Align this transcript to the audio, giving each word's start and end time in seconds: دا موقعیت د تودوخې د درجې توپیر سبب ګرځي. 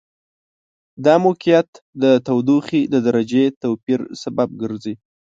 دا 1.05 1.15
موقعیت 1.25 1.69
د 2.03 2.03
تودوخې 2.25 2.81
د 2.93 2.95
درجې 3.07 3.43
توپیر 3.61 3.99
سبب 4.21 4.49
ګرځي. 4.61 4.93